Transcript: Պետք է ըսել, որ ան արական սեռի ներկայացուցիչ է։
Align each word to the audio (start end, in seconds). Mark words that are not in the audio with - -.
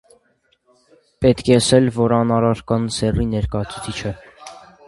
Պետք 1.25 1.51
է 1.53 1.59
ըսել, 1.59 1.91
որ 1.99 2.17
ան 2.21 2.35
արական 2.39 2.91
սեռի 2.97 3.29
ներկայացուցիչ 3.37 3.99
է։ 4.15 4.19